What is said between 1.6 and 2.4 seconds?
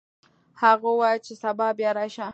بیا راشه.